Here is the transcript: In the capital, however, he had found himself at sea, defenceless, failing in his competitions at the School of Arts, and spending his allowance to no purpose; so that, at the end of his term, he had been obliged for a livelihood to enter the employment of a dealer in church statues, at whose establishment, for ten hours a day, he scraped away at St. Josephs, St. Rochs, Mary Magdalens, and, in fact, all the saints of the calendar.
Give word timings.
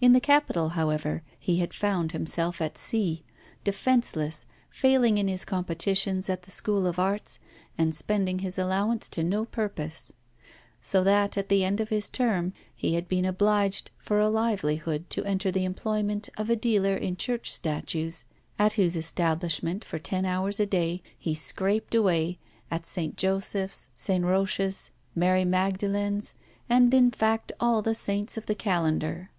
In 0.00 0.12
the 0.12 0.20
capital, 0.20 0.68
however, 0.78 1.24
he 1.40 1.56
had 1.58 1.74
found 1.74 2.12
himself 2.12 2.62
at 2.62 2.78
sea, 2.78 3.24
defenceless, 3.64 4.46
failing 4.70 5.18
in 5.18 5.26
his 5.26 5.44
competitions 5.44 6.30
at 6.30 6.42
the 6.42 6.52
School 6.52 6.86
of 6.86 7.00
Arts, 7.00 7.40
and 7.76 7.92
spending 7.92 8.38
his 8.38 8.58
allowance 8.60 9.08
to 9.08 9.24
no 9.24 9.44
purpose; 9.44 10.12
so 10.80 11.02
that, 11.02 11.36
at 11.36 11.48
the 11.48 11.64
end 11.64 11.80
of 11.80 11.88
his 11.88 12.08
term, 12.08 12.52
he 12.76 12.94
had 12.94 13.08
been 13.08 13.24
obliged 13.24 13.90
for 13.98 14.20
a 14.20 14.28
livelihood 14.28 15.10
to 15.10 15.24
enter 15.24 15.50
the 15.50 15.64
employment 15.64 16.28
of 16.38 16.48
a 16.48 16.54
dealer 16.54 16.94
in 16.94 17.16
church 17.16 17.50
statues, 17.50 18.24
at 18.60 18.74
whose 18.74 18.94
establishment, 18.94 19.84
for 19.84 19.98
ten 19.98 20.24
hours 20.24 20.60
a 20.60 20.66
day, 20.66 21.02
he 21.18 21.34
scraped 21.34 21.92
away 21.92 22.38
at 22.70 22.86
St. 22.86 23.16
Josephs, 23.16 23.88
St. 23.96 24.24
Rochs, 24.24 24.92
Mary 25.16 25.44
Magdalens, 25.44 26.34
and, 26.68 26.94
in 26.94 27.10
fact, 27.10 27.50
all 27.58 27.82
the 27.82 27.96
saints 27.96 28.36
of 28.36 28.46
the 28.46 28.54
calendar. 28.54 29.32